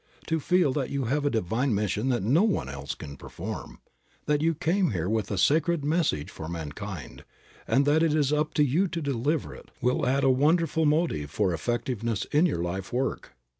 To 0.25 0.39
feel 0.39 0.73
that 0.73 0.89
you 0.89 1.03
have 1.03 1.27
a 1.27 1.29
divine 1.29 1.75
mission 1.75 2.09
that 2.09 2.23
no 2.23 2.41
one 2.41 2.67
else 2.67 2.95
can 2.95 3.17
perform, 3.17 3.81
that 4.25 4.41
you 4.41 4.55
came 4.55 4.93
here 4.93 5.07
with 5.07 5.29
a 5.29 5.37
sacred 5.37 5.85
message 5.85 6.31
for 6.31 6.49
mankind, 6.49 7.23
and 7.67 7.85
that 7.85 8.01
it 8.01 8.15
is 8.15 8.33
up 8.33 8.55
to 8.55 8.63
you 8.63 8.87
to 8.87 8.99
deliver 9.03 9.53
it 9.53 9.69
will 9.79 10.07
add 10.07 10.23
a 10.23 10.31
wonderful 10.31 10.87
motive 10.87 11.29
for 11.29 11.53
effectiveness 11.53 12.25
in 12.31 12.47
your 12.47 12.63
life 12.63 12.91
work. 12.91 13.35